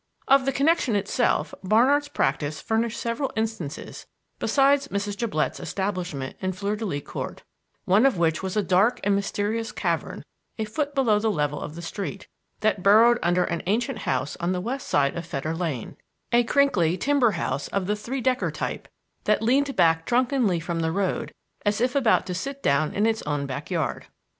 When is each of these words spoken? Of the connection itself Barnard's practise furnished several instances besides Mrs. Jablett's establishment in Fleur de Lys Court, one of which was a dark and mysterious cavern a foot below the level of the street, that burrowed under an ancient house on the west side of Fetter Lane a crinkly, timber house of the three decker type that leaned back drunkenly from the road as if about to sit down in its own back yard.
Of 0.27 0.45
the 0.45 0.51
connection 0.51 0.95
itself 0.95 1.53
Barnard's 1.63 2.07
practise 2.07 2.59
furnished 2.59 2.99
several 2.99 3.31
instances 3.35 4.07
besides 4.39 4.87
Mrs. 4.87 5.15
Jablett's 5.15 5.59
establishment 5.59 6.35
in 6.41 6.53
Fleur 6.53 6.75
de 6.75 6.87
Lys 6.87 7.03
Court, 7.05 7.43
one 7.85 8.07
of 8.07 8.17
which 8.17 8.41
was 8.41 8.57
a 8.57 8.63
dark 8.63 8.99
and 9.03 9.15
mysterious 9.15 9.71
cavern 9.71 10.25
a 10.57 10.65
foot 10.65 10.95
below 10.95 11.19
the 11.19 11.29
level 11.29 11.61
of 11.61 11.75
the 11.75 11.83
street, 11.83 12.27
that 12.61 12.81
burrowed 12.81 13.19
under 13.21 13.43
an 13.43 13.61
ancient 13.67 13.99
house 13.99 14.35
on 14.39 14.53
the 14.53 14.59
west 14.59 14.87
side 14.87 15.15
of 15.15 15.23
Fetter 15.23 15.53
Lane 15.55 15.97
a 16.31 16.43
crinkly, 16.45 16.97
timber 16.97 17.33
house 17.33 17.67
of 17.67 17.85
the 17.85 17.95
three 17.95 18.21
decker 18.21 18.49
type 18.49 18.87
that 19.25 19.43
leaned 19.43 19.75
back 19.75 20.07
drunkenly 20.07 20.59
from 20.59 20.79
the 20.79 20.91
road 20.91 21.31
as 21.63 21.79
if 21.79 21.93
about 21.93 22.25
to 22.25 22.33
sit 22.33 22.63
down 22.63 22.91
in 22.95 23.05
its 23.05 23.21
own 23.27 23.45
back 23.45 23.69
yard. 23.69 24.07